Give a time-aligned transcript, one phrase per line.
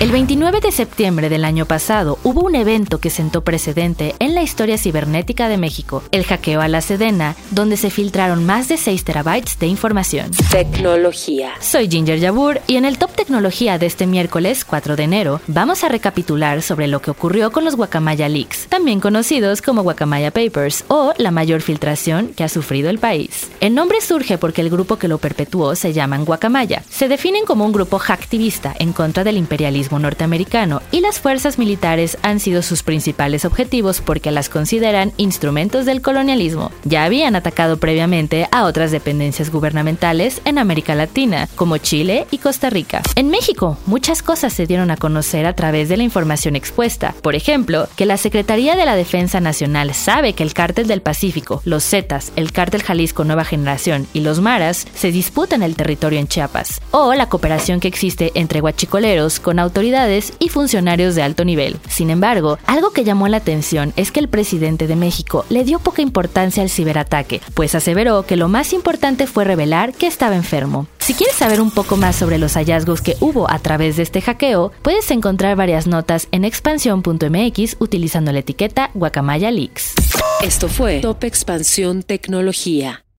[0.00, 4.42] El 29 de septiembre del año pasado hubo un evento que sentó precedente en la
[4.42, 9.04] historia cibernética de México, el hackeo a la Sedena, donde se filtraron más de 6
[9.04, 10.32] terabytes de información.
[10.50, 11.52] Tecnología.
[11.60, 15.84] Soy Ginger Yabur y en el Top Tecnología de este miércoles 4 de enero vamos
[15.84, 20.84] a recapitular sobre lo que ocurrió con los Guacamaya Leaks, también conocidos como Guacamaya Papers
[20.88, 23.48] o la mayor filtración que ha sufrido el país.
[23.60, 26.82] El nombre surge porque el grupo que lo perpetuó se llaman Guacamaya.
[26.90, 32.18] Se definen como un grupo hacktivista en contra del imperialismo norteamericano y las fuerzas militares
[32.22, 36.70] han sido sus principales objetivos porque las consideran instrumentos del colonialismo.
[36.84, 42.70] Ya habían atacado previamente a otras dependencias gubernamentales en América Latina, como Chile y Costa
[42.70, 43.02] Rica.
[43.14, 47.14] En México, muchas cosas se dieron a conocer a través de la información expuesta.
[47.22, 51.62] Por ejemplo, que la Secretaría de la Defensa Nacional sabe que el Cártel del Pacífico,
[51.64, 56.28] los Zetas, el Cártel Jalisco Nueva Generación y los Maras se disputan el territorio en
[56.28, 56.80] Chiapas.
[56.90, 61.78] O la cooperación que existe entre guachicoleros con autoridades autoridades y funcionarios de alto nivel.
[61.88, 65.80] Sin embargo, algo que llamó la atención es que el presidente de México le dio
[65.80, 70.86] poca importancia al ciberataque, pues aseveró que lo más importante fue revelar que estaba enfermo.
[71.00, 74.20] Si quieres saber un poco más sobre los hallazgos que hubo a través de este
[74.20, 79.94] hackeo, puedes encontrar varias notas en expansión.mx utilizando la etiqueta Guacamaya Leaks.
[80.40, 83.04] Esto fue Top Expansión Tecnología.